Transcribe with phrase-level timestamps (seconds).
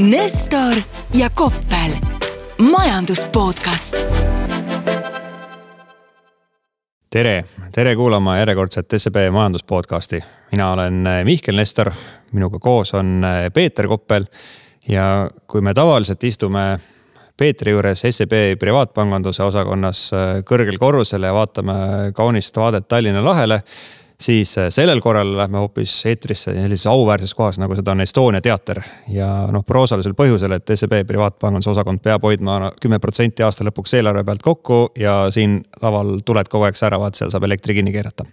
[0.00, 0.74] Nestor
[1.14, 1.90] ja Koppel,
[2.70, 3.96] majandus podcast.
[7.10, 10.24] tere, tere kuulama järjekordset SEB majandus podcasti.
[10.52, 11.90] mina olen Mihkel Nestor,
[12.32, 14.24] minuga koos on Peeter Koppel.
[14.88, 16.78] ja kui me tavaliselt istume
[17.36, 20.10] Peetri juures SEB privaatpanganduse osakonnas
[20.48, 21.72] kõrgel korrusel ja vaatame
[22.14, 23.62] kaunist vaadet Tallinna lahele
[24.20, 28.82] siis äh, sellel korral lähme hoopis eetrisse sellises auväärses kohas, nagu seda on Estonia teater.
[29.08, 34.24] ja noh, proosalisel põhjusel, et SEB privaatpanganduse osakond peab hoidma kümme protsenti aasta lõpuks eelarve
[34.24, 38.24] pealt kokku ja siin laval tuled kogu aeg säravad, seal saab elektri kinni keerata.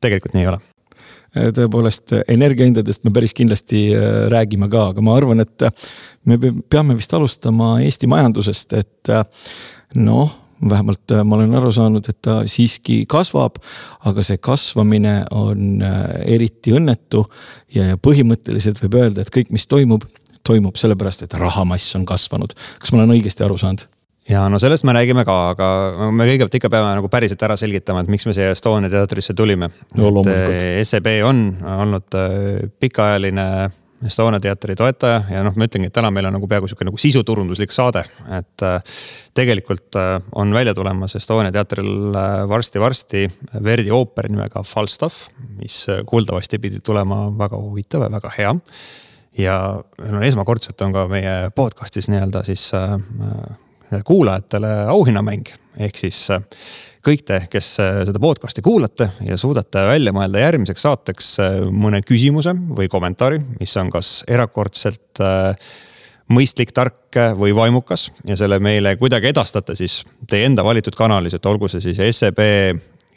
[0.00, 5.16] tegelikult nii ei ole äh, tõepoolest energiahindadest me päris kindlasti äh, räägime ka, aga ma
[5.16, 5.68] arvan, et
[6.24, 9.16] me peame vist alustama Eesti majandusest, et
[9.94, 13.58] noh vähemalt äh, ma olen aru saanud, et ta siiski kasvab.
[14.08, 16.02] aga see kasvamine on äh,
[16.34, 17.24] eriti õnnetu
[17.74, 20.04] ja põhimõtteliselt võib öelda, et kõik, mis toimub,
[20.46, 22.54] toimub sellepärast, et rahamass on kasvanud.
[22.78, 23.86] kas ma olen õigesti aru saanud?
[24.28, 25.68] ja no sellest me räägime ka, aga
[26.14, 29.70] me kõigepealt ikka peame nagu päriselt ära selgitama, et miks me siia Estonia teatrisse tulime
[29.98, 30.12] no,.
[30.30, 31.46] et SEB on
[31.78, 33.46] olnud äh, pikaajaline
[34.06, 36.98] Estonia teatri toetaja ja noh, ma ütlengi, et täna meil on nagu peaaegu sihuke nagu
[36.98, 38.02] sisuturunduslik saade,
[38.34, 38.96] et äh,
[39.36, 43.24] tegelikult äh, on välja tulemas Estonia teatril äh, varsti-varsti
[43.64, 45.28] Verdi ooper nimega Falstaff,
[45.60, 48.54] mis kuuldavasti pidi tulema väga huvitav ja väga hea.
[49.38, 49.56] ja
[50.10, 52.66] no esmakordselt on ka meie podcast'is nii-öelda siis
[54.04, 56.26] kuulajatele auhinnamäng, ehk siis
[57.02, 62.02] kõik te, kes äh, seda podcast'i kuulate ja suudate välja mõelda järgmiseks saateks äh, mõne
[62.06, 65.72] küsimuse või kommentaari, mis on kas erakordselt äh,
[66.32, 69.98] mõistlik, tark või vaimukas ja selle meile kuidagi edastate siis
[70.30, 72.40] teie enda valitud kanalis, et olgu see siis SEB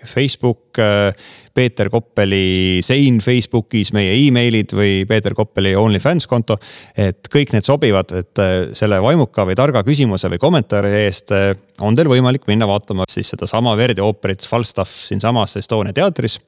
[0.06, 1.14] Facebook, äh,
[1.54, 6.58] Peeter Koppeli sein Facebookis, meie emailid või Peeter Koppeli OnlyFans konto.
[6.98, 11.54] et kõik need sobivad, et äh, selle vaimuka või targa küsimuse või kommentaari eest äh,
[11.82, 16.40] on teil võimalik minna vaatama siis sedasama Verdi ooperit Falstaff siinsamas Estonia teatris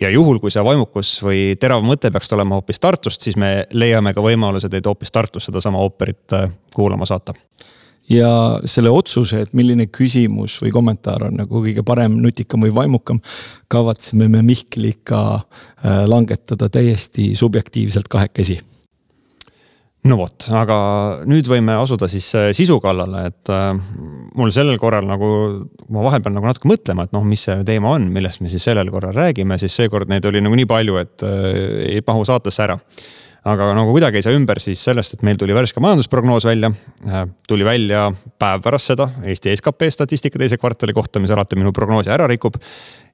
[0.00, 4.14] ja juhul, kui see vaimukus või terav mõte peaks tulema hoopis Tartust, siis me leiame
[4.14, 6.38] ka võimaluse teid hoopis Tartus sedasama ooperit
[6.74, 7.34] kuulama saata
[8.10, 8.30] ja
[8.68, 13.20] selle otsuse, et milline küsimus või kommentaar on nagu kõige parem, nutikam või vaimukam,
[13.70, 18.58] kavatseme me Mihkliga äh, langetada täiesti subjektiivselt kahekesi.
[20.08, 20.76] No vot, aga
[21.28, 23.70] nüüd võime asuda siis äh, sisu kallale, et äh,
[24.38, 25.30] mul sellel korral nagu,
[25.92, 28.90] ma vahepeal nagu natuke mõtlema, et noh, mis see teema on, millest me siis sellel
[28.90, 31.26] korral räägime, siis seekord neid oli nagu nii palju, et
[31.86, 32.80] ei mahu saatesse ära
[33.48, 36.72] aga nagu kuidagi ei saa ümber siis sellest, et meil tuli värske majandusprognoos välja.
[37.06, 38.08] Äh, tuli välja
[38.40, 42.60] päev pärast seda Eesti skp statistika teise kvartali kohta, mis alati minu prognoosi ära rikub.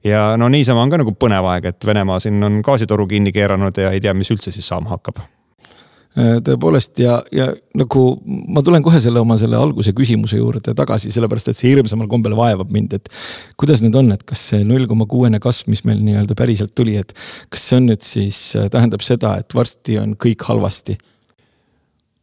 [0.03, 3.77] ja no niisama on ka nagu põnev aeg, et Venemaa siin on gaasitoru kinni keeranud
[3.77, 5.23] ja ei tea, mis üldse siis saama hakkab
[6.17, 7.47] tõepoolest ja, ja
[7.77, 12.09] nagu ma tulen kohe selle oma selle alguse küsimuse juurde tagasi, sellepärast et see hirmsamal
[12.09, 13.11] kombel vaevab mind, et.
[13.59, 16.97] kuidas nüüd on, et kas see null koma kuuene kasv, mis meil nii-öelda päriselt tuli,
[16.97, 17.13] et
[17.53, 20.97] kas see on nüüd siis, äh, tähendab seda, et varsti on kõik halvasti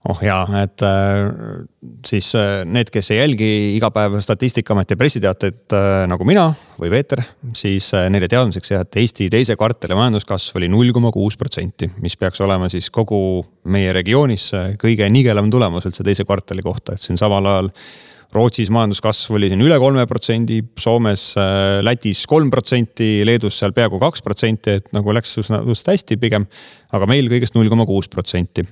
[0.09, 1.65] oh jaa, et äh,
[2.07, 3.49] siis äh, need, kes ei jälgi
[3.79, 6.51] iga päev Statistikaameti pressiteateid äh, nagu mina
[6.81, 7.23] või Peeter,
[7.57, 12.19] siis neile teadmiseks jah, et Eesti teise kvartali majanduskasv oli null koma kuus protsenti, mis
[12.21, 13.19] peaks olema siis kogu
[13.73, 14.51] meie regioonis
[14.81, 17.73] kõige nigelam tulemus üldse teise kvartali kohta, et siin samal ajal
[18.35, 21.29] Rootsis majanduskasv oli siin üle kolme protsendi, Soomes,
[21.87, 26.49] Lätis kolm protsenti, Leedus seal peaaegu kaks protsenti, et nagu läks üsna, just hästi pigem.
[26.91, 28.67] aga meil kõigest null koma kuus protsenti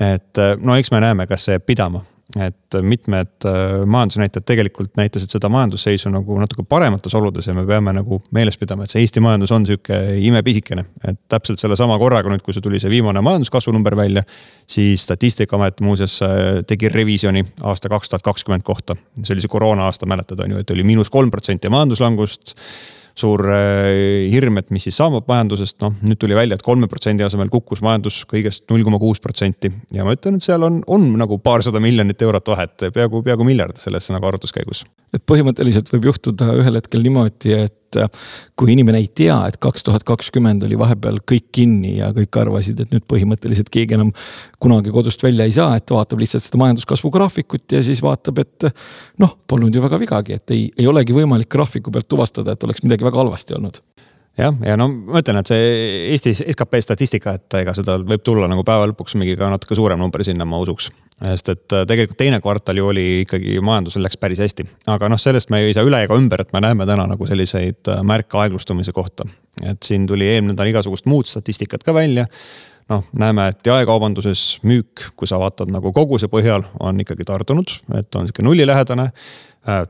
[0.00, 2.02] et äh, no eks me näeme, kas see jääb pidama,
[2.42, 7.94] et mitmed äh, majandusnäitajad tegelikult näitasid seda majandusseisu nagu natuke paremates oludes ja me peame
[7.96, 10.84] nagu meeles pidama, et see Eesti majandus on sihuke imepisikene.
[11.08, 14.24] et täpselt sellesama korraga nüüd, kui see tuli see viimane majanduskasvu number välja,
[14.66, 18.98] siis statistikaamet muuseas äh, tegi revisjoni aasta kaks tuhat kakskümmend kohta.
[19.22, 22.56] see oli see koroona aasta, mäletad on ju, et oli miinus kolm protsenti majanduslangust
[23.16, 26.88] suur äh, hirm, et mis siis saab majandusest, noh nüüd tuli välja et, et kolme
[26.90, 29.70] protsendi asemel kukkus majandus kõigest null koma kuus protsenti.
[29.94, 33.80] ja ma ütlen, et seal on, on nagu paarsada miljonit eurot vahet, peaaegu, peaaegu miljard
[33.80, 34.84] selles nagu arvutuskäigus.
[35.16, 38.26] et põhimõtteliselt võib juhtuda ühel hetkel niimoodi, et et äh,
[38.56, 42.80] kui inimene ei tea, et kaks tuhat kakskümmend oli vahepeal kõik kinni ja kõik arvasid,
[42.82, 44.12] et nüüd põhimõtteliselt keegi enam
[44.62, 48.70] kunagi kodust välja ei saa, et vaatab lihtsalt seda majanduskasvu graafikut ja siis vaatab, et
[49.22, 52.84] noh, polnud ju väga vigagi, et ei, ei olegi võimalik graafiku pealt tuvastada, et oleks
[52.86, 53.82] midagi väga halvasti olnud
[54.38, 55.66] jah, ja no ma ütlen, et see
[56.12, 60.00] Eesti skp statistika, et ega seda võib tulla nagu päeva lõpuks mingi ka natuke suurem
[60.00, 64.18] number sinna, ma usuks sest et äh, tegelikult teine kvartal ju oli ikkagi, majandusel läks
[64.20, 64.66] päris hästi.
[64.92, 67.88] aga noh, sellest me ei saa üle ega ümber, et me näeme täna nagu selliseid
[67.92, 69.24] äh, märke aeglustumise kohta.
[69.64, 72.26] et siin tuli eelmine nädal igasugust muud statistikat ka välja.
[72.92, 78.14] noh, näeme, et jaekaubanduses müük, kui sa vaatad nagu koguse põhjal, on ikkagi tardunud, et
[78.14, 79.10] on sihuke nullilähedane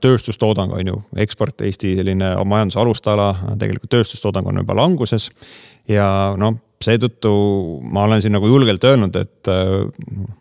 [0.00, 5.28] tööstustoodang on ju, eksport Eesti selline majanduse alustala, tegelikult tööstustoodang on juba languses.
[5.88, 6.06] ja
[6.38, 7.32] noh, seetõttu
[7.92, 9.86] ma olen siin nagu julgelt öelnud, et äh,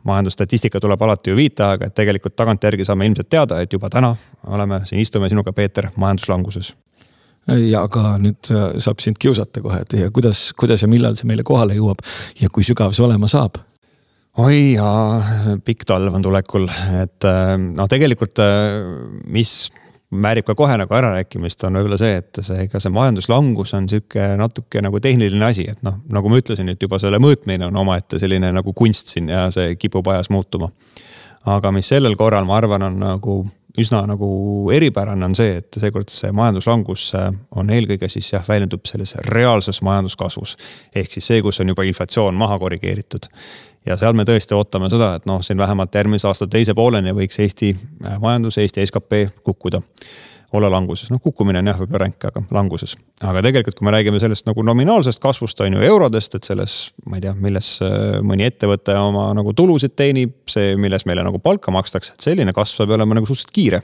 [0.04, 4.16] majandusstatistika tuleb alati ju viiteaega, et tegelikult tagantjärgi saame ilmselt teada, et juba täna
[4.48, 6.74] oleme siin istume sinuga, Peeter, majanduslanguses
[7.46, 11.30] ja aga nüüd äh, saab sind kiusata kohe, et ja kuidas, kuidas ja millal see
[11.30, 12.02] meile kohale jõuab
[12.42, 13.62] ja kui sügav see olema saab?
[14.44, 16.68] Oi jaa, pikk talv on tulekul,
[17.02, 18.42] et äh, noh, tegelikult
[19.32, 19.56] mis
[20.16, 24.28] määrib ka kohe nagu ärarääkimist, on võib-olla see, et see, ega see majanduslangus on sihuke
[24.40, 28.20] natuke nagu tehniline asi, et noh, nagu ma ütlesin, et juba selle mõõtmine on omaette
[28.22, 30.72] selline nagu kunst siin ja see kipub ajas muutuma.
[31.46, 33.44] aga mis sellel korral, ma arvan, on nagu
[33.78, 34.28] üsna nagu
[34.72, 37.10] eripärane on see, et seekord see majanduslangus
[37.60, 40.56] on eelkõige siis jah, väljendub selles reaalses majanduskasvus.
[40.96, 43.28] ehk siis see, kus on juba inflatsioon maha korrigeeritud
[43.86, 47.40] ja seal me tõesti ootame seda, et noh, siin vähemalt järgmise aasta teise pooleni võiks
[47.42, 49.82] Eesti äh, majandus, Eesti skp kukkuda.
[50.56, 52.96] olla languses, noh kukkumine on jah, võib-olla ränk, aga languses.
[53.24, 57.18] aga tegelikult, kui me räägime sellest nagu nominaalsest kasvust, on ju eurodest, et selles, ma
[57.18, 61.74] ei tea, milles äh, mõni ettevõte oma nagu tulusid teenib, see, milles meile nagu palka
[61.76, 63.84] makstakse, et selline kasv saab olema nagu suhteliselt kiire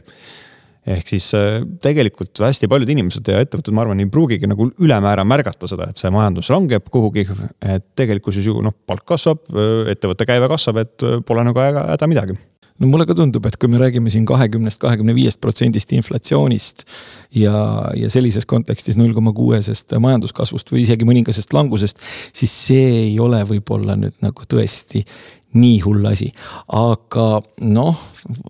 [0.87, 5.25] ehk siis äh, tegelikult hästi paljud inimesed ja ettevõtted, ma arvan, ei pruugigi nagu ülemäära
[5.27, 7.27] märgata seda, et see majandus langeb kuhugi.
[7.61, 12.09] et tegelikkuses ju noh, palk kasvab, äh, ettevõtte käive kasvab, et äh, pole nagu häda
[12.09, 12.37] midagi
[12.81, 16.85] no mulle ka tundub, et kui me räägime siin kahekümnest, kahekümne viiest protsendist inflatsioonist
[17.37, 17.53] ja,
[17.97, 22.01] ja sellises kontekstis null koma kuuesest majanduskasvust või isegi mõningasest langusest,
[22.33, 25.05] siis see ei ole võib-olla nüüd nagu tõesti
[25.53, 26.29] nii hull asi.
[26.67, 27.27] aga
[27.67, 28.01] noh,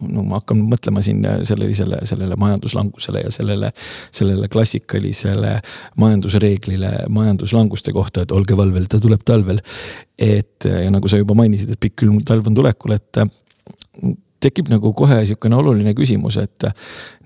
[0.02, 3.72] no ma hakkan mõtlema siin sellisele, sellele majanduslangusele ja sellele,
[4.14, 5.58] sellele klassikalisele
[6.02, 9.62] majandusreeglile majanduslanguste kohta, et olge valvel, ta tuleb talvel.
[10.22, 13.24] et ja nagu sa juba mainisid, et pikk külm talv on tulekul, et
[14.42, 16.68] tekib nagu kohe sihukene oluline küsimus, et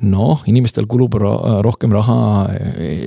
[0.05, 2.47] noh, inimestel kulub rohkem raha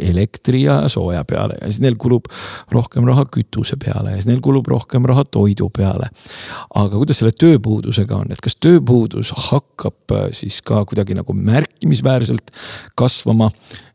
[0.08, 2.28] elektri ja sooja peale ja siis neil kulub
[2.72, 6.08] rohkem raha kütuse peale ja siis neil kulub rohkem raha toidu peale.
[6.75, 12.52] aga kuidas selle tööpuudusega on, et kas tööpuudus hakkab äh, siis ka kuidagi nagu märkimisväärselt
[12.99, 13.50] kasvama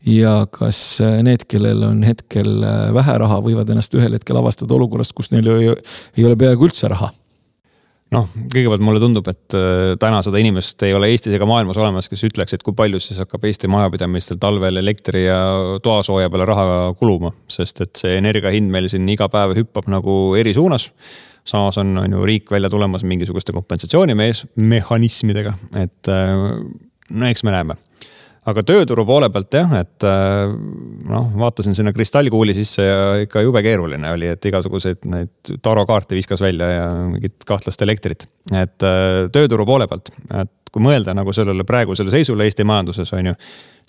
[0.07, 4.77] ja kas äh, need, kellel on hetkel äh, vähe raha, võivad ennast ühel hetkel avastada
[4.77, 7.11] olukorrast, kus neil ei ole peaaegu üldse raha
[8.13, 12.07] noh, kõigepealt mulle tundub, et äh, täna seda inimest ei ole Eestis ega maailmas olemas,
[12.11, 15.39] kes ütleks, et kui palju siis hakkab Eesti majapidamistel talvel elektri ja
[15.83, 16.65] toasooja peale raha
[16.99, 17.29] kuluma.
[17.51, 20.83] sest et see energia hind meil siin iga päev hüppab nagu eri suunas.
[21.43, 26.35] samas on, on ju riik välja tulemas mingisuguste kompensatsioonimehhanismidega, et äh,
[27.09, 27.75] no eks me näeme
[28.49, 30.55] aga tööturu poole pealt jah, et äh,
[31.09, 36.43] noh, vaatasin sinna kristallkuuli sisse ja ikka jube keeruline oli, et igasuguseid neid tarokaarte viskas
[36.43, 38.27] välja ja mingit kahtlast elektrit.
[38.51, 40.11] et äh, tööturu poole pealt,
[40.41, 43.39] et kui mõelda nagu sellele praegusele seisule Eesti majanduses on ju,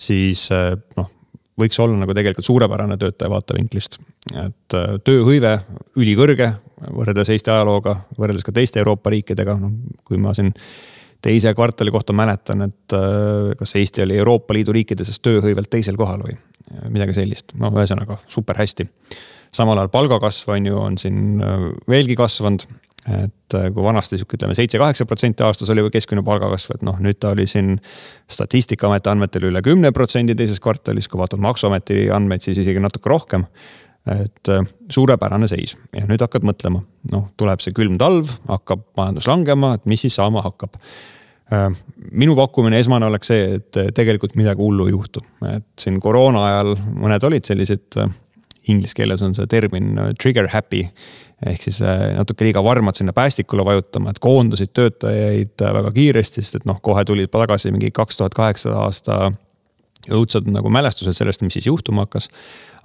[0.07, 1.11] siis äh, noh
[1.59, 3.99] võiks olla nagu tegelikult suurepärane töötaja vaatevinklist.
[4.41, 4.75] et
[5.07, 5.53] tööhõive
[5.95, 6.49] ülikõrge
[6.91, 9.71] võrreldes Eesti ajalooga, võrreldes ka teiste Euroopa riikidega, noh
[10.03, 10.51] kui ma siin
[11.21, 15.97] teise kvartali kohta mäletan, et äh, kas Eesti oli Euroopa Liidu riikide seas tööhõivelt teisel
[15.99, 16.37] kohal või
[16.89, 18.87] midagi sellist, no ühesõnaga super hästi.
[19.55, 22.67] samal ajal palgakasv on ju, on siin äh, veelgi kasvanud.
[23.05, 27.19] et äh, kui vanasti sihuke ütleme seitse-kaheksa protsenti aastas oli keskmine palgakasv, et noh, nüüd
[27.21, 27.75] ta oli siin
[28.27, 33.45] statistikaameti andmetel üle kümne protsendi teises kvartalis, kui vaatad maksuameti andmeid, siis isegi natuke rohkem
[34.05, 34.49] et
[34.93, 39.87] suurepärane seis ja nüüd hakkad mõtlema, noh, tuleb see külm talv, hakkab majandus langema, et
[39.89, 40.77] mis siis saama hakkab
[41.53, 41.69] Äh,
[42.17, 45.21] minu pakkumine esmane oleks see, et tegelikult midagi hullu ei juhtu,
[45.51, 48.09] et siin koroona ajal mõned olid sellised, äh,
[48.73, 50.87] inglise keeles on see termin äh, trigger happy.
[51.45, 51.81] ehk siis
[52.15, 57.03] natuke liiga varmad sinna päästikule vajutama, et koondasid töötajaid väga kiiresti, sest et noh, kohe
[57.05, 59.17] tulid tagasi mingi kaks tuhat kaheksa aasta
[60.15, 62.29] õudsad nagu mälestused sellest, mis siis juhtuma hakkas.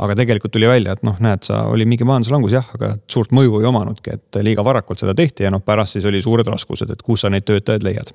[0.00, 3.60] Aga tegelikult tuli välja, et noh, näed sa, oli mingi majanduslangus jah, aga suurt mõju
[3.60, 7.02] ei omanudki, et liiga varakult seda tehti ja noh, pärast siis oli suured raskused, et
[7.04, 8.14] kus sa neid töötajaid leiad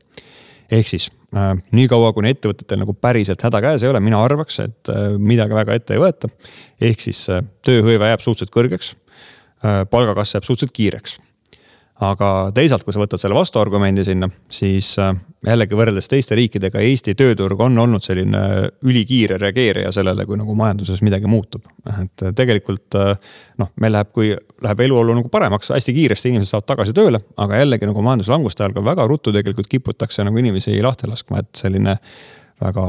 [0.72, 4.92] ehk siis äh, niikaua, kuni ettevõtetel nagu päriselt häda käes ei ole, mina arvaks, et
[4.92, 6.30] äh, midagi väga ette ei võeta.
[6.82, 8.94] ehk siis äh, tööhõive jääb suhteliselt kõrgeks
[9.62, 9.84] äh,.
[9.90, 11.20] palgakasv jääb suhteliselt kiireks
[12.04, 15.14] aga teisalt, kui sa võtad selle vastuargumendi sinna, siis äh,
[15.48, 18.42] jällegi võrreldes teiste riikidega, Eesti tööturg on olnud selline
[18.84, 21.64] ülikiire reageerija sellele, kui nagu majanduses midagi muutub.
[21.94, 23.14] et tegelikult äh,
[23.62, 27.64] noh, meil läheb, kui läheb eluolu nagu paremaks, hästi kiiresti inimesed saavad tagasi tööle, aga
[27.64, 31.96] jällegi nagu majanduslanguste ajal ka väga ruttu tegelikult kiputakse nagu inimesi lahti laskma, et selline
[32.62, 32.86] väga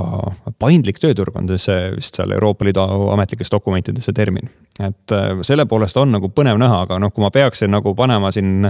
[0.63, 4.49] paindlik tööturg on see vist seal Euroopa Liidu ametlikes dokumentides see termin.
[4.79, 8.31] et äh, selle poolest on nagu põnev näha, aga noh, kui ma peaksin nagu panema
[8.35, 8.69] siin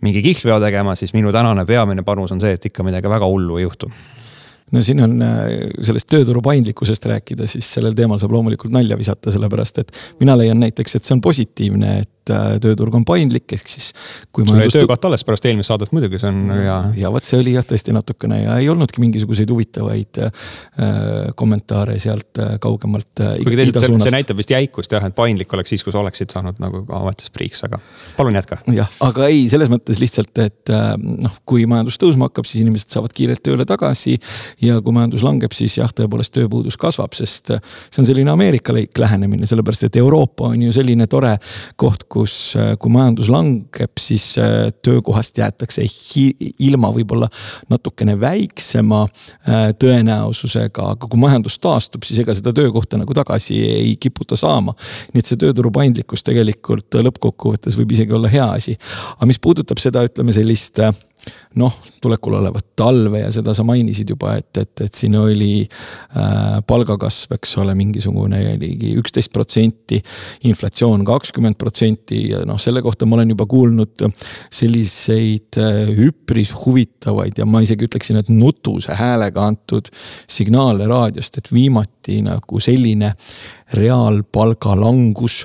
[0.00, 3.58] mingi kihlveo tegema, siis minu tänane peamine panus on see, et ikka midagi väga hullu
[3.58, 3.90] ei juhtu
[4.72, 5.44] no siin on äh,
[5.82, 10.60] sellest tööturu paindlikkusest rääkida, siis sellel teemal saab loomulikult nalja visata, sellepärast et mina leian
[10.60, 13.90] näiteks, et see on positiivne, et Äh, tööturg on paindlik, ehk siis.
[13.92, 14.78] sul jäi majandust...
[14.78, 16.76] töökoht alles pärast eelmist saadet muidugi, see on hea.
[17.00, 20.48] ja vot see oli jah tõesti natukene ja ei olnudki mingisuguseid huvitavaid äh,
[21.38, 23.36] kommentaare sealt äh, kaugemalt äh,.
[23.42, 26.34] kuigi teisalt see, see näitab vist jäikust jah, et paindlik oleks siis, kui sa oleksid
[26.34, 27.80] saanud nagu ametis priiks, aga
[28.16, 28.60] palun jätka.
[28.76, 32.92] jah, aga ei, selles mõttes lihtsalt, et äh, noh, kui majandus tõusma hakkab, siis inimesed
[32.94, 34.18] saavad kiirelt tööle tagasi.
[34.64, 38.98] ja kui majandus langeb, siis jah, tõepoolest tööpuudus kasvab, sest äh, see on selline ameerikalik
[38.98, 41.36] lähenemine, sellepärast et Euroopa on ju selline tore
[41.76, 45.84] koht, kus, äh, kui majandus langeb, siis äh, töökohast jäetakse
[46.66, 47.28] ilma võib-olla
[47.70, 53.96] natukene väiksema äh, tõenäosusega, aga kui majandus taastub, siis ega seda töökohta nagu tagasi ei
[54.00, 54.74] kiputa saama.
[55.12, 58.78] nii et see tööturu paindlikkus tegelikult lõppkokkuvõttes võib isegi olla hea asi.
[59.16, 60.82] aga mis puudutab seda, ütleme sellist
[61.58, 66.58] noh, tulekul olevat talve ja seda sa mainisid juba, et, et, et siin oli äh,
[66.66, 70.00] palgakasv, eks ole, mingisugune ligi üksteist protsenti.
[70.48, 74.06] inflatsioon kakskümmend protsenti ja noh, selle kohta ma olen juba kuulnud
[74.50, 79.90] selliseid äh, üpris huvitavaid ja ma isegi ütleksin, et nutuse häälega antud
[80.30, 83.14] signaale raadiost, et viimati nagu selline
[83.76, 85.42] reaalpalga langus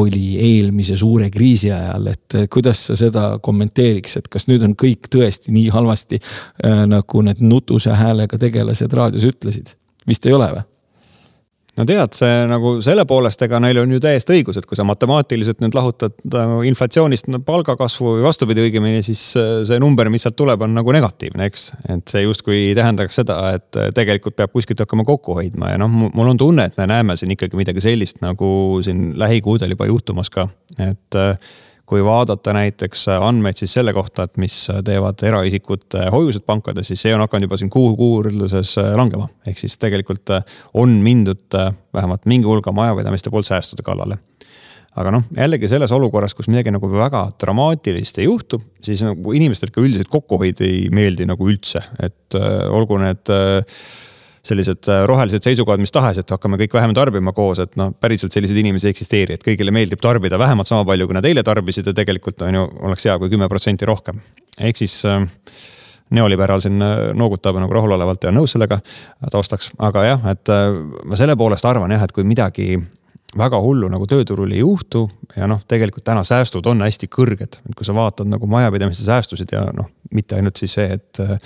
[0.00, 5.10] oli eelmise suure kriisi ajal, et kuidas sa seda kommenteeriks, et kas nüüd on kõik
[5.12, 9.74] tõesti nii halvasti äh, nagu need nutuse häälega tegelased raadios ütlesid?
[10.08, 10.73] vist ei ole või?
[11.78, 14.86] No tead, see nagu selle poolest, ega neil on ju täiesti õigus, et kui sa
[14.86, 20.38] matemaatiliselt nüüd lahutad äh, inflatsioonist palgakasvu või vastupidi, õigemini, siis äh, see number, mis sealt
[20.38, 21.66] tuleb, on nagu negatiivne, eks.
[21.96, 25.90] et see justkui tähendaks seda, et äh, tegelikult peab kuskilt hakkama kokku hoidma ja noh,
[25.90, 30.30] mul on tunne, et me näeme siin ikkagi midagi sellist nagu siin lähikuudel juba juhtumas
[30.34, 31.22] ka, et
[31.86, 37.14] kui vaadata näiteks andmeid siis selle kohta, et mis teevad eraisikute hoiused pankades, siis see
[37.14, 39.28] on hakanud juba siin kuu kuurluses langema.
[39.46, 40.32] ehk siis tegelikult
[40.74, 41.58] on mindud
[41.94, 44.18] vähemalt mingi hulga majapidamiste poolt säästude kallale
[45.00, 49.72] aga noh, jällegi selles olukorras, kus midagi nagu väga dramaatilist ei juhtu, siis nagu inimestele
[49.72, 53.80] ikka üldiselt kokkuhoid ei meeldi nagu üldse, et äh, olgu need äh,
[54.44, 58.34] sellised äh, rohelised seisukohad mis tahes, et hakkame kõik vähem tarbima koos, et noh, päriselt
[58.34, 61.88] selliseid inimesi ei eksisteeri, et kõigile meeldib tarbida vähemalt sama palju, kui nad eile tarbisid
[61.88, 64.20] ja tegelikult on ju, oleks hea, kui kümme protsenti rohkem.
[64.60, 65.24] ehk siis äh,
[66.14, 68.80] neoliberaal siin äh, noogutab nagu rahulolevalt ja nõus sellega
[69.32, 70.52] taustaks, aga jah, et
[71.04, 72.76] ma selle poolest arvan jah, et kui midagi
[73.38, 77.76] väga hullu nagu tööturul ei juhtu ja noh, tegelikult täna säästud on hästi kõrged, et
[77.76, 81.38] kui sa vaatad nagu majapidamiste säästusid ja noh, mitte ainult siis see, et äh,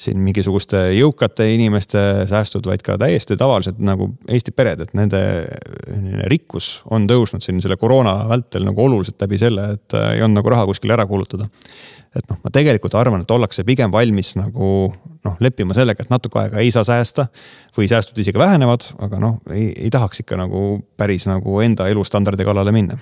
[0.00, 5.20] siin mingisuguste jõukate inimeste säästud, vaid ka täiesti tavalised nagu Eesti pered, et nende
[6.30, 10.42] rikkus on tõusnud siin selle koroona vältel nagu oluliselt läbi selle, et äh, ei olnud
[10.42, 11.50] nagu raha kuskile ära kulutada
[12.14, 16.38] et noh, ma tegelikult arvan, et ollakse pigem valmis nagu noh, leppima sellega, et natuke
[16.44, 17.26] aega ei saa säästa.
[17.76, 22.46] või säästud isegi vähenevad, aga noh, ei, ei tahaks ikka nagu päris nagu enda elustandardi
[22.46, 22.98] kallale minna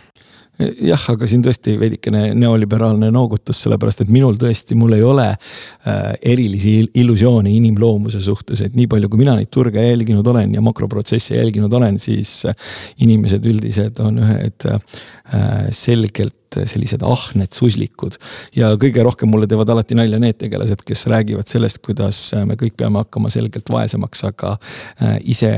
[0.60, 6.12] jah, aga siin tõesti veidikene neoliberaalne noogutus, sellepärast et minul tõesti, mul ei ole äh,
[6.32, 11.38] erilisi illusioone inimloomuse suhtes, et nii palju, kui mina neid turge jälginud olen ja makroprotsesse
[11.38, 12.70] jälginud olen, siis äh,
[13.04, 15.02] inimesed üldiselt on ühed äh,
[16.52, 18.18] selgelt sellised ahned suslikud.
[18.56, 22.76] ja kõige rohkem mulle teevad alati nalja need tegelased, kes räägivad sellest, kuidas me kõik
[22.76, 24.56] peame hakkama selgelt vaesemaks, aga
[25.24, 25.52] ise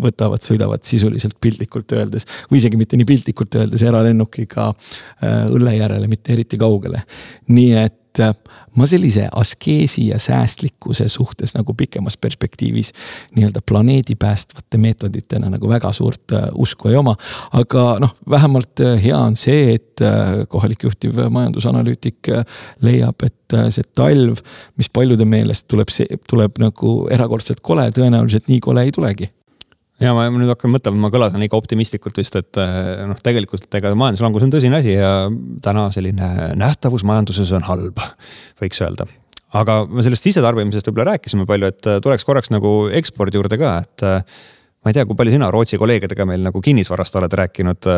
[0.00, 5.76] võtavad, sõidavad sisuliselt piltlikult öeldes või isegi mitte nii piltlikult öeldes eralennukiga lennukiga äh, õlle
[5.76, 7.04] järele, mitte eriti kaugele.
[7.48, 8.34] nii et äh,
[8.76, 12.92] ma sellise askeesi ja säästlikkuse suhtes nagu pikemas perspektiivis
[13.36, 17.16] nii-öelda planeedi päästvate meetoditena nagu väga suurt äh, usku ei oma.
[17.52, 20.02] aga noh, vähemalt hea on see, et
[20.48, 22.30] kohalik juhtiv majandusanalüütik
[22.82, 24.40] leiab, et see talv,
[24.80, 25.92] mis paljude meelest tuleb,
[26.30, 29.28] tuleb nagu erakordselt kole, tõenäoliselt nii kole ei tulegi
[30.00, 33.92] ja ma nüüd hakkan mõtlema, ma kõlasin liiga optimistlikult vist, et eh, noh, tegelikult ega
[33.98, 35.14] majanduslangus on tõsine asi ja
[35.64, 38.00] täna selline nähtavus majanduses on halb,
[38.62, 39.08] võiks öelda.
[39.60, 43.74] aga me sellest sisetarbimisest võib-olla rääkisime palju, et eh, tuleks korraks nagu ekspordi juurde ka,
[43.84, 44.38] et eh,
[44.80, 47.88] ma ei tea, kui palju sina Rootsi kolleegidega meil nagu kinnisvarast oled rääkinud,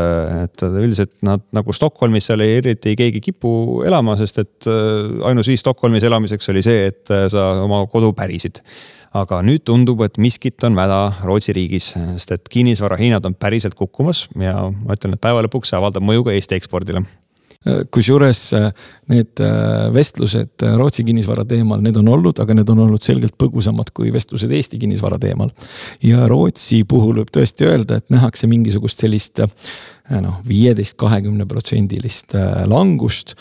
[0.42, 3.52] et üldiselt nad nagu Stockholmis seal ei, eriti keegi kipu
[3.87, 4.66] elama, sest et
[5.23, 8.59] ainus viis Stockholmis elamiseks oli see, et sa oma kodu pärisid
[9.12, 13.76] aga nüüd tundub, et miskit on mäda Rootsi riigis, sest et kinnisvara hinnad on päriselt
[13.78, 17.04] kukkumas ja ma ütlen, et päeva lõpuks see avaldab mõju ka Eesti ekspordile
[17.95, 18.40] kusjuures
[19.11, 19.42] need
[19.95, 24.50] vestlused Rootsi kinnisvara teemal, need on olnud, aga need on olnud selgelt põgusamad kui vestlused
[24.50, 25.52] Eesti kinnisvara teemal.
[26.02, 32.35] ja Rootsi puhul võib tõesti öelda, et nähakse mingisugust sellist noh, viieteist, kahekümne protsendilist
[32.66, 33.37] langust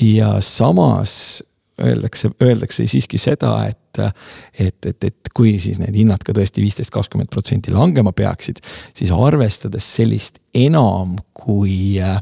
[0.00, 1.42] ja samas
[1.82, 6.92] öeldakse, öeldakse siiski seda, et, et, et, et kui siis need hinnad ka tõesti viisteist,
[6.94, 8.62] kakskümmend protsenti langema peaksid,
[8.96, 12.20] siis arvestades sellist enam kui äh,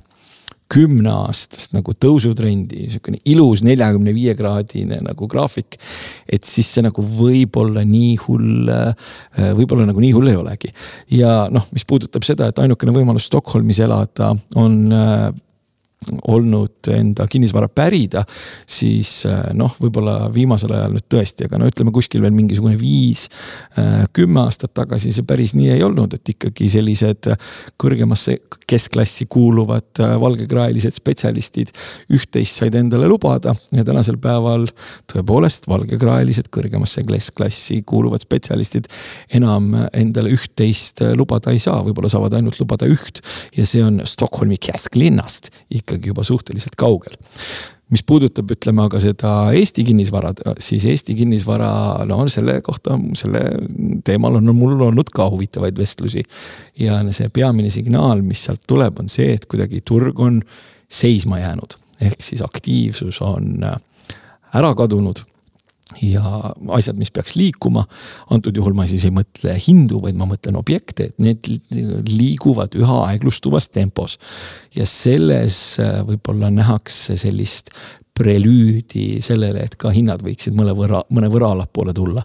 [0.73, 5.77] kümneaastast nagu tõusutrendi, sihukene ilus neljakümne viie kraadine nagu graafik.
[6.29, 10.73] et siis see nagu võib-olla nii hull, äh, võib-olla nagu nii hull ei olegi.
[11.11, 15.31] ja noh, mis puudutab seda, et ainukene võimalus Stockholmis elada on äh,
[16.29, 18.25] olnud enda kinnisvara pärida,
[18.67, 23.27] siis äh, noh, võib-olla viimasel ajal nüüd tõesti, aga no ütleme kuskil veel mingisugune viis,
[23.79, 27.31] äh, kümme aastat tagasi see päris nii ei olnud, et ikkagi sellised
[27.81, 28.39] kõrgemasse
[28.71, 31.73] keskklassi kuuluvad äh, valgekraelised spetsialistid
[32.15, 34.67] üht-teist said endale lubada ja tänasel päeval
[35.11, 38.89] tõepoolest valgekraelised kõrgemasse keskklassi kuuluvad spetsialistid
[39.37, 43.21] enam endale üht-teist lubada ei saa, võib-olla saavad ainult lubada üht
[43.57, 47.17] ja see on Stockholmi kesklinnast ikka ikkagi juba suhteliselt kaugel
[47.93, 50.33] mis puudutab, ütleme aga seda Eesti kinnisvara,
[50.63, 51.69] siis Eesti kinnisvara,
[52.09, 53.43] no selle kohta, selle
[54.07, 56.25] teemal on mul olnud ka huvitavaid vestlusi.
[56.81, 60.41] ja see peamine signaal, mis sealt tuleb, on see, et kuidagi turg on
[60.89, 61.77] seisma jäänud.
[62.01, 63.63] ehk siis aktiivsus on
[64.55, 65.23] ära kadunud
[66.03, 67.85] ja asjad, mis peaks liikuma.
[68.31, 71.49] antud juhul ma siis ei mõtle hindu, vaid ma mõtlen objekte, et need
[72.09, 74.19] liiguvad üha aeglustuvas tempos.
[74.75, 77.71] ja selles äh, võib-olla nähakse sellist
[78.15, 82.23] prelüüdi sellele, et ka hinnad võiksid mõnevõrra, mõnevõrra allapoole tulla.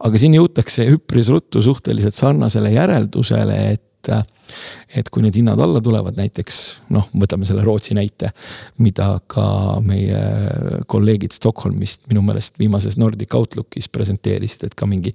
[0.00, 4.22] aga siin jõutakse üpris ruttu suhteliselt sarnasele järeldusele, et äh,
[4.96, 6.58] et kui need hinnad alla tulevad, näiteks
[6.92, 8.32] noh, võtame selle Rootsi näite,
[8.82, 9.44] mida ka
[9.84, 10.22] meie
[10.90, 15.14] kolleegid Stockholmist minu meelest viimases Nordic Outlookis presenteerisid, et ka mingi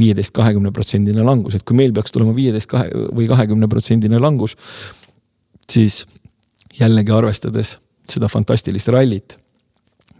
[0.00, 4.58] viieteist, kahekümne protsendine langus, et kui meil peaks tulema viieteist, kahe või kahekümne protsendine langus,
[5.70, 6.04] siis
[6.78, 7.78] jällegi arvestades
[8.10, 9.38] seda fantastilist rallit,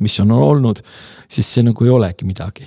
[0.02, 0.80] mis on olnud,
[1.30, 2.66] siis see nagu ei olegi midagi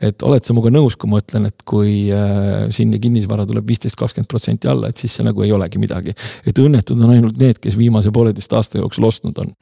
[0.00, 3.98] et oled sa minuga nõus, kui ma ütlen, et kui äh, sinna kinnisvara tuleb viisteist,
[4.00, 6.14] kakskümmend protsenti alla, et siis see nagu ei olegi midagi.
[6.46, 9.54] et õnnetud on ainult need, kes viimase pooleteist aasta jooksul ostnud on.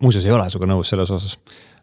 [0.00, 1.38] muuseas ei ole sinuga nõus selles osas.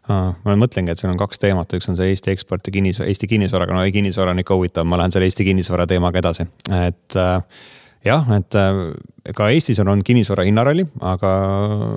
[0.06, 3.26] Ma mõtlengi, et siin on kaks teemat, üks on see Eesti eksport ja kinnis, Eesti
[3.26, 6.46] kinnisvaraga, no ei kinnisvara on ikka huvitav, ma lähen selle Eesti kinnisvara teemaga edasi,
[6.78, 7.40] et äh,
[8.06, 8.80] jah, et äh,
[9.36, 11.30] ka Eestis on olnud kinnisvara hinnaralli, aga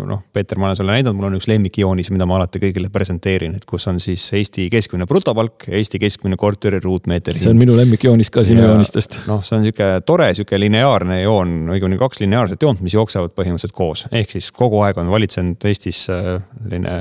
[0.10, 3.56] noh, Peeter, ma olen sulle näidanud, mul on üks lemmikjoonis, mida ma alati kõigile presenteerin,
[3.58, 7.36] et kus on siis Eesti keskmine brutopalk, Eesti keskmine korteri ruutmeeter.
[7.38, 9.22] see on minu lemmikjoonis ka sinu joonistest.
[9.30, 13.78] noh, see on sihuke tore, sihuke lineaarne joon, õigemini kaks lineaarset joont, mis jooksevad põhimõtteliselt
[13.78, 16.96] koos, ehk siis kogu aeg on valitsenud Eestis äh, selline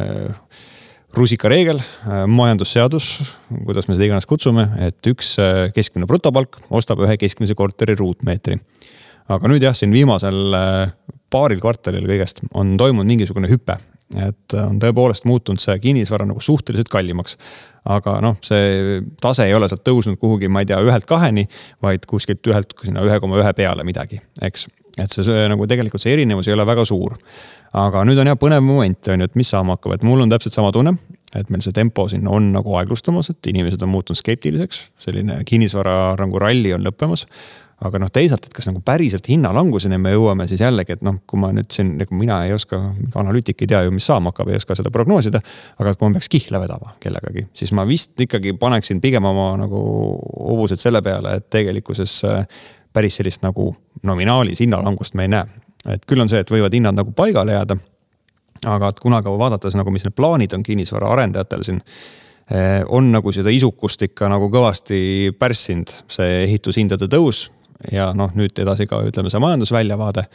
[1.17, 3.15] rusikareegel, äh, majandusseadus,
[3.65, 5.39] kuidas me seda iganes kutsume, et üks
[5.75, 8.61] keskmine brutopalk ostab ühe keskmise korteri ruutmeetri
[9.29, 10.97] aga nüüd jah, siin viimasel äh,
[11.33, 13.79] paaril kvartalil kõigest on toimunud mingisugune hüpe.
[14.17, 17.37] et on tõepoolest muutunud see kinnisvara nagu suhteliselt kallimaks.
[17.85, 21.47] aga noh, see tase ei ole sealt tõusnud kuhugi, ma ei tea, ühelt kaheni,
[21.83, 24.67] vaid kuskilt ühelt sinna ühe koma ühe peale midagi, eks.
[24.97, 27.19] et see, see nagu tegelikult see erinevus ei ole väga suur.
[27.73, 30.33] aga nüüd on jah põnev moment on ju, et mis saama hakkab, et mul on
[30.33, 30.97] täpselt sama tunne
[31.37, 36.15] et meil see tempo siin on nagu aeglustumas, et inimesed on muutunud skeptiliseks, selline kinnisvara
[36.17, 37.27] nagu ralli on lõppemas
[37.87, 41.39] aga noh, teisalt, et kas nagu päriselt hinnalanguseni me jõuame, siis jällegi, et noh, kui
[41.39, 42.81] ma nüüd siin nagu mina ei oska,
[43.21, 45.41] analüütik ei tea ju, mis saama hakkab, ei oska seda prognoosida.
[45.79, 49.83] aga kui ma peaks kihla vedama kellegagi, siis ma vist ikkagi paneksin pigem oma nagu
[50.49, 53.71] hobused selle peale, et tegelikkuses äh, päris sellist nagu
[54.03, 55.47] nominaalis hinnalangust me ei näe.
[55.87, 57.77] et küll on see, et võivad hinnad nagu paigale jääda.
[58.67, 63.55] aga et kunagi vaadates nagu, mis need plaanid on kinnisvaraarendajatel siin äh, on nagu seda
[63.55, 67.47] isukust ikka nagu kõvasti pärssinud, see ehitushindade tõus
[67.93, 70.27] ja noh, nüüd edasi ka ütleme, see majandusväljavaade.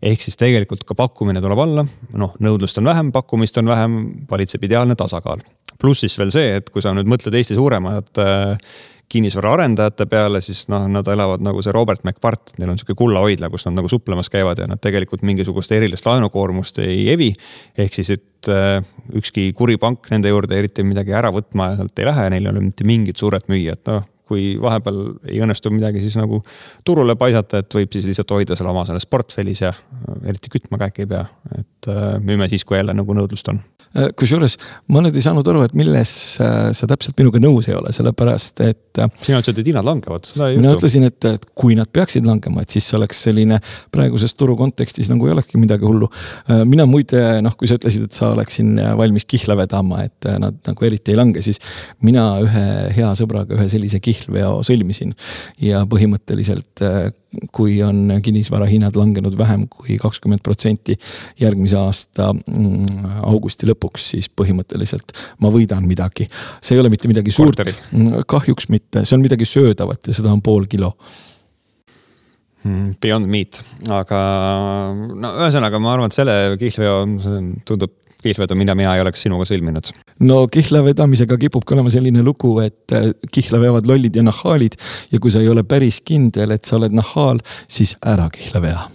[0.00, 1.84] ehk siis tegelikult ka pakkumine tuleb alla,
[2.16, 3.98] noh, nõudlust on vähem, pakkumist on vähem,
[4.30, 5.42] valitseb ideaalne tasakaal.
[5.80, 8.56] pluss siis veel see, et kui sa nüüd mõtled Eesti suuremad äh,
[9.10, 13.66] kinnisvaraarendajate peale, siis noh, nad elavad nagu see Robert McPart, neil on sihuke kullahoidla, kus
[13.66, 17.32] nad nagu suplemas käivad ja nad tegelikult mingisugust erilist laenukoormust ei evi.
[17.78, 18.78] ehk siis, et äh,
[19.18, 22.64] ükski kuri pank nende juurde eriti midagi ära võtma sealt ei lähe, neil ei ole
[22.70, 26.40] mitte mingit suuret müüa, et noh kui vahepeal ei õnnestu midagi siis nagu
[26.86, 29.74] turule paisata, et võib siis lihtsalt hoida selle oma selles portfellis ja
[30.24, 31.26] eriti kütma käike ei pea.
[31.58, 34.52] et äh, müüme siis, kui jälle nagu nõudlust on Äh, kusjuures
[34.94, 38.60] ma nüüd ei saanud aru, et milles äh, sa täpselt minuga nõus ei ole, sellepärast
[38.62, 39.00] et.
[39.02, 42.70] Äh, sina ütlesid, et hinnad langevad, mina ütlesin, et, et kui nad peaksid langema, et
[42.70, 43.58] siis oleks selline
[43.90, 46.06] praeguses turu kontekstis nagu ei olekski midagi hullu.
[46.70, 50.86] mina muide noh, kui sa ütlesid, et sa oleksin valmis kihla vedama, et nad nagu
[50.86, 51.58] eriti ei lange, siis
[52.06, 52.64] mina ühe
[52.94, 55.16] hea sõbraga ühe sellise kihlveo sõlmisin.
[55.64, 56.84] Ja põhimõtteliselt
[57.54, 60.96] kui on kinnisvara hinnad langenud vähem kui kakskümmend protsenti
[61.40, 66.26] järgmise aasta mm, augusti lõpuks, siis põhimõtteliselt ma võidan midagi.
[66.60, 70.32] see ei ole mitte midagi suurt, mm, kahjuks mitte, see on midagi söödavat ja seda
[70.34, 70.94] on pool kilo.
[72.60, 74.18] Hmm, Beyond meat, aga
[74.92, 76.98] no ühesõnaga, ma arvan, et selle kihlveo
[77.64, 79.92] tundub kihlvedu, mida mina ei oleks sinuga sõlminud?
[80.26, 84.78] no kihla vedamisega kipubki olema selline lugu, et äh, kihla veavad lollid ja nahhaalid
[85.12, 88.88] ja kui sa ei ole päris kindel, et sa oled nahhaal, siis ära kihla vea.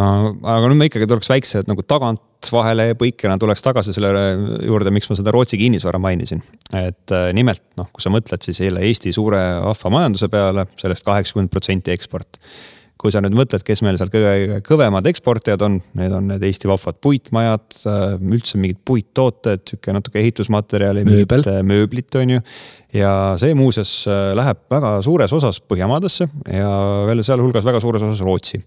[0.00, 4.10] aga nüüd ma ikkagi tuleks väikse nagu tagant vahele põikena tuleks tagasi selle
[4.64, 6.42] juurde, miks ma seda Rootsi kinnisvara mainisin.
[6.72, 10.84] et äh, nimelt noh, kui sa mõtled siis jälle Eesti suure vahva majanduse peale sellest,
[10.84, 12.40] sellest kaheksakümmend protsenti eksport
[13.00, 16.68] kui sa nüüd mõtled, kes meil seal kõige kõvemad eksportijad on, need on need Eesti
[16.68, 22.44] vahvad puitmajad, äh, üldse mingid puittooted, sihuke natuke ehitusmaterjali, mingit äh, mööblit, on ju.
[22.96, 26.70] ja see muuseas äh, läheb väga suures osas Põhjamaadesse ja
[27.08, 28.60] veel sealhulgas väga suures osas Rootsi.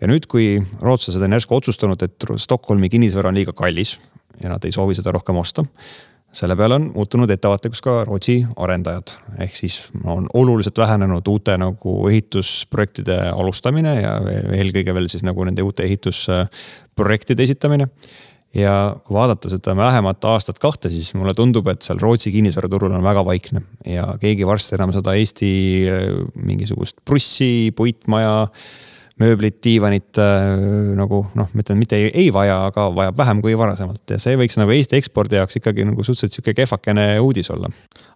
[0.00, 3.96] ja nüüd, kui rootslased on järsku otsustanud, et Stockholmi kinnisvara on liiga kallis
[4.42, 5.64] ja nad ei soovi seda rohkem osta
[6.32, 11.94] selle peale on muutunud ettevaatlikuks ka Rootsi arendajad, ehk siis on oluliselt vähenenud uute nagu
[12.08, 14.16] ehitusprojektide alustamine ja
[14.56, 17.88] eelkõige veel siis nagu nende uute ehitusprojektide esitamine.
[18.54, 23.22] ja kui vaadata seda lähemat aastat-kahte, siis mulle tundub, et seal Rootsi kinnisvaraturul on väga
[23.24, 25.50] vaikne ja keegi varsti enam seda Eesti
[26.46, 28.48] mingisugust prussi, puitmaja
[29.20, 33.56] mööblit, diivanit äh, nagu noh, ma ütlen, mitte ei, ei vaja, aga vajab vähem kui
[33.58, 37.70] varasemalt ja see võiks nagu Eesti ekspordi jaoks ikkagi nagu suhteliselt sihuke kehvakene uudis olla.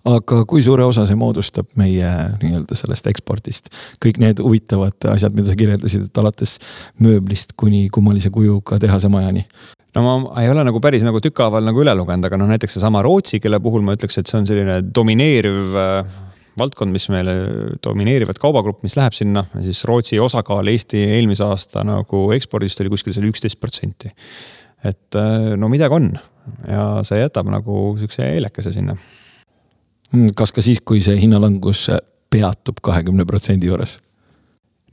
[0.09, 2.11] aga kui suure osa see moodustab meie
[2.43, 3.71] nii-öelda sellest ekspordist?
[4.05, 6.59] kõik need huvitavad asjad, mida sa kirjeldasid, et alates
[7.05, 9.47] mööblist kuni kummalise kujuga tehasemajani
[9.95, 13.03] no ma ei ole nagu päris nagu tükkhaaval nagu üle lugenud, aga noh, näiteks seesama
[13.05, 16.14] Rootsi, kelle puhul ma ütleks, et see on selline domineeriv äh,
[16.59, 17.35] valdkond, mis meile
[17.85, 23.17] domineerivat kaubagrupp, mis läheb sinna, siis Rootsi osakaal Eesti eelmise aasta nagu ekspordist oli kuskil
[23.17, 24.12] seal üksteist protsenti.
[24.85, 26.11] et äh, no midagi on
[26.69, 28.97] ja see jätab nagu sihukese eelekese sinna.
[30.37, 31.88] kas ka siis, kui see hinnalangus
[32.31, 33.99] peatub kahekümne protsendi juures?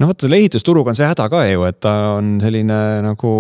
[0.02, 3.32] No vot, selle ehitusturuga on see häda ka ju, et ta on selline nagu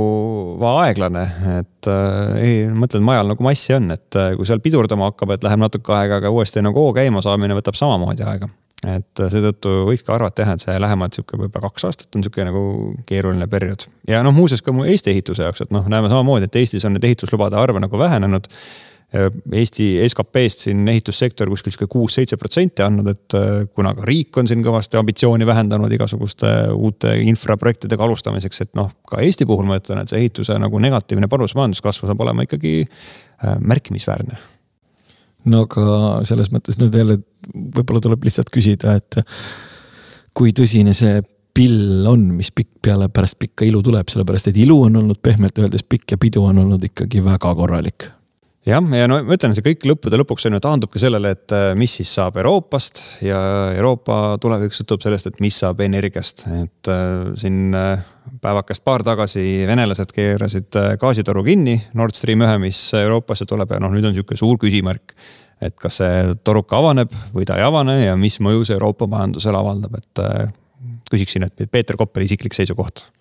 [0.71, 1.24] aeglane,
[1.58, 5.45] et äh, ei, mõtlen majal nagu massi on, et äh, kui seal pidurdama hakkab, et
[5.47, 8.50] läheb natuke aega, aga uuesti nagu hoo käima saamine võtab samamoodi aega.
[8.82, 12.26] et äh, seetõttu võiks ka arvata jah, et see lähemalt sihuke võib-olla kaks aastat on
[12.26, 12.63] sihuke nagu
[13.10, 13.88] keeruline periood.
[14.10, 16.97] ja noh, muuseas ka mu Eesti ehituse jaoks, et noh, näeme samamoodi, et Eestis on
[16.97, 18.50] need ehituslubade arv nagu vähenenud
[19.12, 24.47] Eesti SKP-st siin ehitussektor kuskil sihuke kuus-seitse protsenti andnud, et äh, kuna ka riik on
[24.47, 30.00] siin kõvasti ambitsiooni vähendanud igasuguste uute infraprojektidega alustamiseks, et noh, ka Eesti puhul ma ütlen,
[30.00, 34.39] et see ehituse nagu negatiivne panus majanduskasvu saab olema ikkagi äh, märkimisväärne.
[35.52, 35.84] no aga
[36.30, 37.19] selles mõttes nüüd jälle
[37.52, 39.19] võib-olla tuleb lihtsalt küsida, et
[40.38, 41.19] kui tõsine see
[41.52, 45.60] pill on, mis pikk peale pärast pikka ilu tuleb, sellepärast et ilu on olnud pehmelt
[45.60, 48.08] öeldes pikk ja pidu on olnud ikkagi väga korralik
[48.67, 51.71] jah, ja no ma ütlen, see kõik lõppude lõpuks on ju taandubki sellele, et äh,
[51.78, 53.39] mis siis saab Euroopast ja
[53.76, 58.04] Euroopa tulevik sõltub sellest, et mis saab energiast, et äh, siin äh,
[58.43, 63.93] päevakest paar tagasi venelased keerasid gaasitoru kinni, Nord Stream ühe, mis Euroopasse tuleb ja noh,
[63.93, 65.15] nüüd on sihuke suur küsimärk.
[65.62, 69.60] et kas see toruk avaneb või ta ei avane ja mis mõju see Euroopa majandusele
[69.60, 70.21] avaldab, et
[71.12, 73.12] küsiksin, et Peeter Koppeli isiklik seisukoht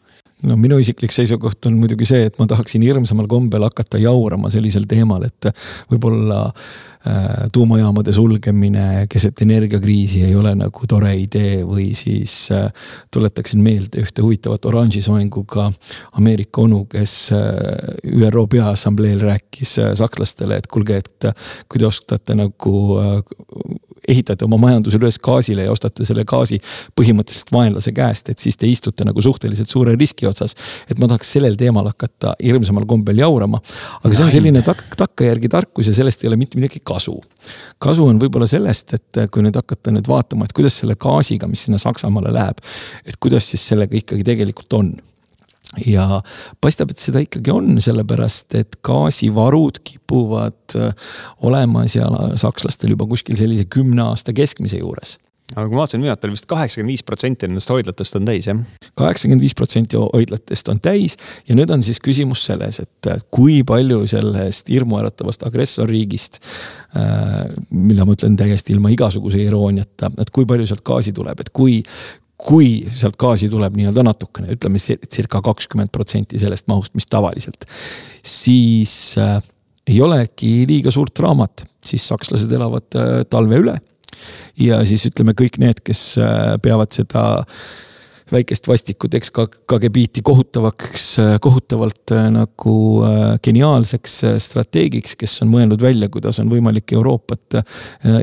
[0.47, 4.87] no minu isiklik seisukoht on muidugi see, et ma tahaksin hirmsamal kombel hakata jaurama sellisel
[4.91, 5.51] teemal, et
[5.91, 12.71] võib-olla äh, tuumajaamade sulgemine keset energiakriisi ei ole nagu tore idee või siis äh,
[13.13, 15.71] tuletaksin meelde ühte huvitavat oranžisoenguga
[16.21, 17.45] Ameerika onu, kes äh,
[18.17, 23.79] ÜRO Peaassambleel rääkis äh, sakslastele, et kuulge, et äh, kui te oskate nagu äh,
[24.11, 26.61] ehitate oma majanduse üles gaasile ja ostate selle gaasi
[26.99, 30.57] põhimõtteliselt vaenlase käest, et siis te istute nagu suhteliselt suure riski otsas.
[30.89, 33.61] et ma tahaks sellel teemal hakata hirmsamal kombel jaurama.
[34.05, 37.21] aga see on selline tak-, takkajärgi tarkus ja sellest ei ole mitte midagi kasu.
[37.79, 41.67] kasu on võib-olla sellest, et kui nüüd hakata nüüd vaatama, et kuidas selle gaasiga, mis
[41.67, 42.61] sinna Saksamaale läheb,
[43.07, 44.93] et kuidas siis sellega ikkagi tegelikult on
[45.87, 46.21] ja
[46.61, 51.11] paistab, et seda ikkagi on, sellepärast et gaasivarud kipuvad äh,
[51.47, 55.19] olema seal sakslastel juba kuskil sellise kümne aasta keskmise juures
[55.57, 58.61] aga kui ma vaatasin viimati oli vist kaheksakümmend viis protsenti nendest hoidlatest on täis jah?
[58.99, 61.17] kaheksakümmend viis protsenti hoidlatest on täis
[61.49, 66.41] ja nüüd on siis küsimus selles, et kui palju sellest hirmuäratavast agressorriigist
[66.97, 67.51] äh,.
[67.71, 71.81] mida ma ütlen täiesti ilma igasuguse irooniata, et kui palju sealt gaasi tuleb, et kui,
[72.41, 77.67] kui sealt gaasi tuleb nii-öelda natukene, ütleme circa kakskümmend protsenti sellest mahust, mis tavaliselt,
[78.25, 79.39] siis äh,
[79.91, 83.77] ei olegi liiga suurt draamat, siis sakslased elavad äh, talve üle
[84.61, 87.25] ja siis ütleme kõik need, kes äh, peavad seda
[88.33, 92.75] väikest vastikut eks-KGB-ti kohutavaks, äh, kohutavalt äh, nagu
[93.45, 97.61] geniaalseks strateegiks, kes on mõelnud välja, kuidas on võimalik Euroopat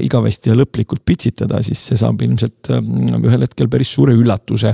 [0.03, 4.73] igavesti ja lõplikult pitsitada, siis see saab ilmselt ühel hetkel päris suure üllatuse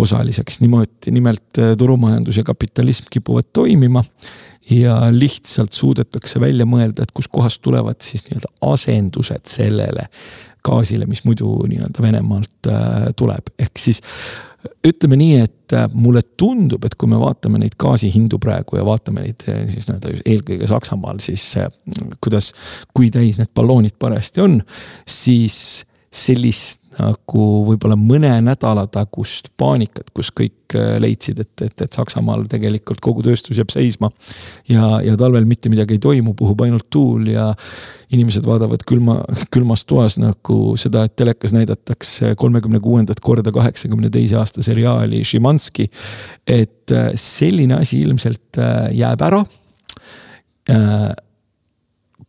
[0.00, 0.60] osaliseks.
[0.62, 4.04] niimoodi, nimelt turumajandus ja kapitalism kipuvad toimima
[4.70, 10.08] ja lihtsalt suudetakse välja mõelda, et kuskohast tulevad siis nii-öelda asendused sellele
[10.64, 14.00] gaasile, mis muidu nii-öelda Venemaalt äh, tuleb, ehk siis
[14.86, 19.26] ütleme nii, et äh, mulle tundub, et kui me vaatame neid gaasihindu praegu ja vaatame
[19.26, 21.46] neid äh, siis nii-öelda eelkõige Saksamaal, siis
[22.24, 22.52] kuidas,
[22.96, 24.60] kui täis need balloonid parajasti on,
[25.08, 25.58] siis
[26.14, 32.44] sellist nagu võib-olla mõne nädala tagust paanikat, kus kõik äh, leidsid, et, et, et Saksamaal
[32.50, 34.10] tegelikult kogu tööstus jääb seisma.
[34.70, 37.48] ja, ja talvel mitte midagi ei toimu, puhub ainult tuul ja
[38.14, 39.18] inimesed vaatavad külma,
[39.54, 45.90] külmas toas nagu seda, et telekas näidatakse kolmekümne kuuendat korda kaheksakümne teise aasta seriaali Šimanski.
[46.46, 49.44] et äh, selline asi ilmselt äh, jääb ära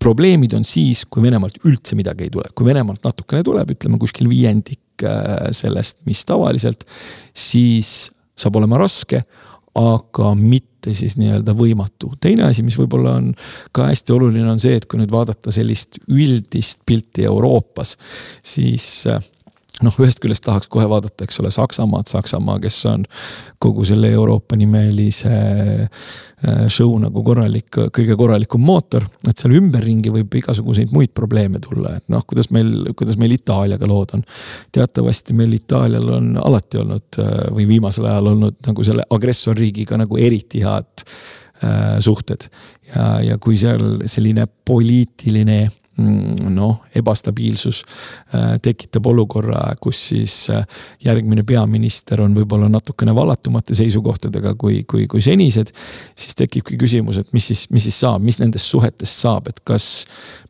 [0.06, 4.30] probleemid on siis, kui Venemaalt üldse midagi ei tule, kui Venemaalt natukene tuleb, ütleme kuskil
[4.30, 6.86] viiendik äh, sellest, mis tavaliselt,
[7.34, 9.24] siis saab olema raske,
[9.76, 12.13] aga mitte siis nii-öelda võimatu.
[12.22, 13.32] teine asi, mis võib-olla on
[13.76, 17.96] ka hästi oluline, on see, et kui nüüd vaadata sellist üldist pilti Euroopas,
[18.46, 19.24] siis äh,
[19.84, 23.04] noh, ühest küljest tahaks kohe vaadata, eks ole, Saksamaad, Saksamaa, kes on
[23.62, 29.08] kogu selle Euroopa nimelise äh, show nagu korralik, kõige korralikum mootor.
[29.28, 33.90] et seal ümberringi võib igasuguseid muid probleeme tulla, et noh, kuidas meil, kuidas meil Itaaliaga
[33.90, 34.26] lood on.
[34.72, 40.18] teatavasti meil Itaalial on alati olnud äh, või viimasel ajal olnud nagu selle agressorriigiga nagu
[40.18, 41.04] eriti head
[41.64, 42.48] äh, suhted.
[42.94, 45.66] ja, ja kui seal selline poliitiline
[45.97, 47.81] noh, ebastabiilsus
[48.36, 50.65] äh, tekitab olukorra, kus siis äh,
[51.05, 55.71] järgmine peaminister on võib-olla natukene vallatumate seisukohtadega kui, kui, kui senised.
[56.15, 60.05] siis tekibki küsimus, et mis siis, mis siis saab, mis nendest suhetest saab, et kas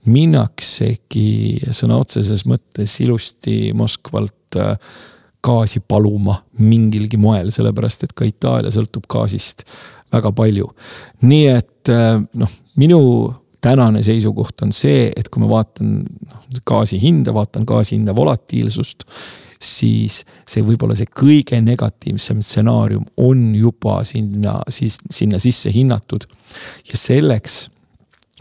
[0.09, 4.73] minnaksegi sõna otseses mõttes ilusti Moskvalt äh,
[5.45, 9.61] gaasi paluma mingilgi moel, sellepärast et ka Itaalia sõltub gaasist
[10.13, 10.71] väga palju.
[11.21, 11.91] nii et
[12.33, 12.49] noh,
[12.81, 13.01] minu
[13.65, 19.05] tänane seisukoht on see, et kui ma vaatan noh, gaasi hinda, vaatan gaasi hinda volatiilsust,
[19.61, 26.27] siis see võib-olla see kõige negatiivsem stsenaarium on juba sinna, siis sinna sisse hinnatud.
[26.91, 27.69] ja selleks,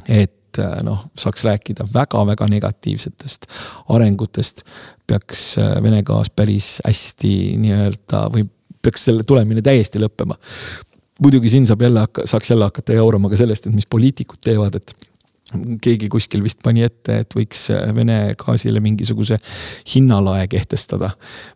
[0.08, 3.48] et noh, saaks rääkida väga-väga negatiivsetest
[3.94, 4.62] arengutest,
[5.06, 8.46] peaks Vene gaas päris hästi nii-öelda või
[8.82, 10.37] peaks selle tulemine täiesti lõppema
[11.22, 14.94] muidugi siin saab jälle, saaks jälle hakata jaurama ka sellest, et mis poliitikud teevad, et
[15.82, 19.38] keegi kuskil vist pani ette, et võiks Vene gaasile mingisuguse
[19.94, 21.10] hinnalae kehtestada.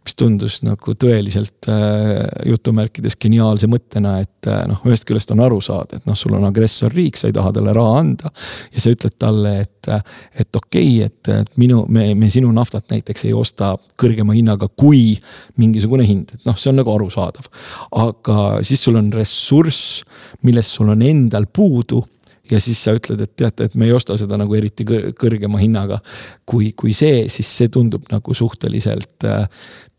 [0.05, 5.61] mis tundus nagu tõeliselt äh, jutumärkides geniaalse mõttena, et äh, noh, ühest küljest on aru
[5.65, 8.33] saada, et noh, sul on agressorriik, sa ei taha talle raha anda.
[8.73, 10.03] ja sa ütled talle, et, äh,
[10.45, 14.69] et okei okay,, et, et minu, me, me sinu naftat näiteks ei osta kõrgema hinnaga
[14.69, 15.19] kui
[15.61, 17.49] mingisugune hind, et noh, see on nagu arusaadav.
[18.05, 20.03] aga siis sul on ressurss,
[20.47, 22.05] millest sul on endal puudu
[22.51, 26.01] ja siis sa ütled, et teate, et me ei osta seda nagu eriti kõrgema hinnaga.
[26.49, 29.45] kui, kui see, siis see tundub nagu suhteliselt äh,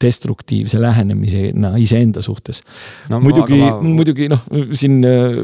[0.02, 2.64] destruktiivse lähenemisena iseenda suhtes
[3.10, 3.20] no,.
[3.20, 5.44] muidugi ma..., muidugi noh, siin äh,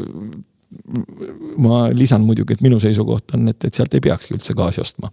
[1.62, 5.12] ma lisan muidugi, et minu seisukoht on, et, et sealt ei peakski üldse gaasi ostma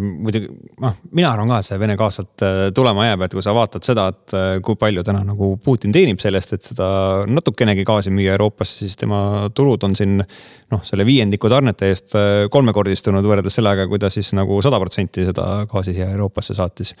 [0.00, 0.48] muidugi,
[0.82, 3.54] noh, mina arvan ka, et see Vene gaas sealt äh, tulema jääb, et kui sa
[3.56, 6.88] vaatad seda, et äh, kui palju täna nagu Putin teenib sellest, et seda
[7.28, 12.30] natukenegi gaasi müüa Euroopasse, siis tema tulud on siin noh, selle viiendiku tarnete eest äh,
[12.52, 16.94] kolmekordistunud võrreldes sellega, kui ta siis nagu sada protsenti seda gaasi siia Euroopasse saatis.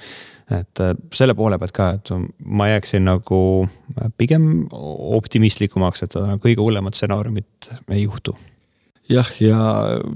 [0.52, 0.80] et
[1.14, 2.10] selle poole pealt ka, et
[2.44, 3.38] ma jääksin nagu
[4.20, 4.66] pigem
[5.18, 8.36] optimistlikumaks, et kõige hullemat stsenaariumit ei juhtu
[9.12, 9.58] jah, ja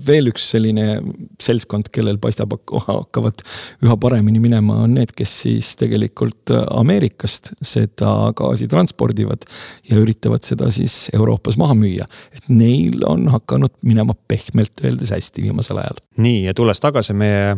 [0.07, 1.01] veel üks selline
[1.43, 2.55] seltskond, kellel paistab
[2.87, 3.45] hakkavad
[3.85, 9.47] üha paremini minema, on need, kes siis tegelikult Ameerikast seda gaasi transpordivad
[9.91, 12.07] ja üritavad seda siis Euroopas maha müüa.
[12.35, 16.01] et neil on hakanud minema pehmelt öeldes hästi viimasel ajal.
[16.17, 17.57] nii, ja tulles tagasi meie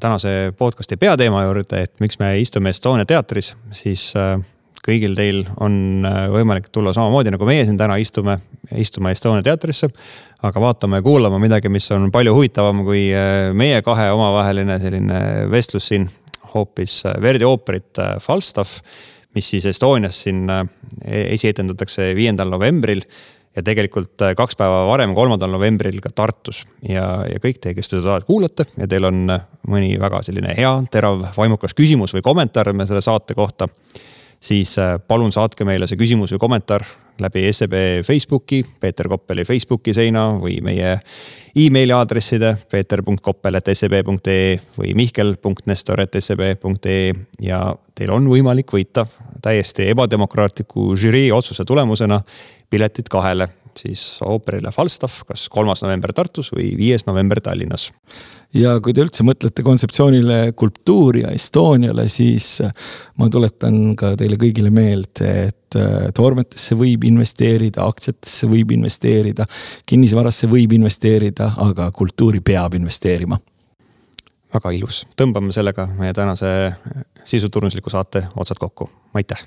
[0.00, 4.38] tänase podcast'i peateema juurde, et miks me istume Estonia teatris, siis äh,
[4.86, 8.38] kõigil teil on äh, võimalik tulla samamoodi nagu meie siin täna istume,
[8.80, 9.90] istuma Estonia teatrisse.
[10.42, 15.20] aga vaatama ja kuulama midagi, mis on palju huvitavam kui äh, meie kahe omavaheline selline
[15.50, 16.08] vestlus siin.
[16.54, 18.80] hoopis äh, Verdi ooperit Falstaff,
[19.34, 20.48] mis siis Estonias siin
[21.06, 23.04] esietendatakse viiendal novembril
[23.54, 26.64] ja tegelikult kaks päeva varem, kolmandal novembril ka Tartus.
[26.82, 29.28] ja, ja kõik teie, kes te seda kuulate ja teil on
[29.68, 33.68] mõni väga selline hea, terav, vaimukas küsimus või kommentaar selle saate kohta
[34.40, 36.84] siis äh, palun saatke meile see küsimus või kommentaar
[37.20, 37.72] läbi SEB
[38.06, 41.00] Facebooki, Peeter Koppeli Facebooki seina või meie
[41.56, 47.12] emaili aadresside peeter.koppel.seb.ee või mihkel.nestor.seb.ee
[47.44, 49.06] ja teil on võimalik võita
[49.42, 52.20] täiesti ebademokraatliku žürii otsuse tulemusena
[52.70, 57.90] piletid kahele siis ooperile Falstaff, kas kolmas november Tartus või viies november Tallinnas.
[58.54, 62.62] ja kui te üldse mõtlete kontseptsioonile kultuur ja Estoniale, siis
[63.18, 65.78] ma tuletan ka teile kõigile meelde, et
[66.14, 69.46] toormetesse võib investeerida, aktsiatesse võib investeerida,
[69.86, 73.38] kinnisvarasse võib investeerida, aga kultuuri peab investeerima.
[74.50, 76.50] Väga ilus, tõmbame sellega meie tänase
[77.22, 79.46] sisuturundusliku saate otsad kokku, aitäh